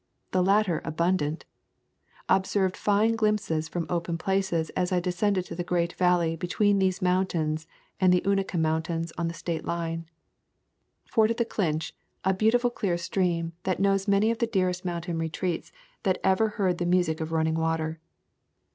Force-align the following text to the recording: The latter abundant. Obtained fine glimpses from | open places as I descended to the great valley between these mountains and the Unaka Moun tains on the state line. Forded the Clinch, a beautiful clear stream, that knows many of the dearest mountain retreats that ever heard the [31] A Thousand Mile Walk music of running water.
The 0.31 0.41
latter 0.41 0.81
abundant. 0.83 1.45
Obtained 2.27 2.75
fine 2.75 3.15
glimpses 3.15 3.67
from 3.67 3.85
| 3.87 3.89
open 3.91 4.17
places 4.17 4.71
as 4.71 4.91
I 4.91 4.99
descended 4.99 5.45
to 5.45 5.53
the 5.55 5.63
great 5.63 5.93
valley 5.93 6.35
between 6.35 6.79
these 6.79 7.03
mountains 7.03 7.67
and 7.99 8.11
the 8.11 8.21
Unaka 8.21 8.59
Moun 8.59 8.81
tains 8.81 9.11
on 9.15 9.27
the 9.27 9.35
state 9.35 9.63
line. 9.63 10.09
Forded 11.05 11.37
the 11.37 11.45
Clinch, 11.45 11.93
a 12.25 12.33
beautiful 12.33 12.71
clear 12.71 12.97
stream, 12.97 13.53
that 13.61 13.79
knows 13.79 14.07
many 14.07 14.31
of 14.31 14.39
the 14.39 14.47
dearest 14.47 14.83
mountain 14.83 15.19
retreats 15.19 15.71
that 16.01 16.17
ever 16.23 16.47
heard 16.57 16.79
the 16.79 16.85
[31] 16.85 16.85
A 16.85 16.85
Thousand 16.87 16.87
Mile 16.87 16.87
Walk 16.87 16.93
music 16.95 17.21
of 17.21 17.31
running 17.31 17.53
water. 17.61 17.99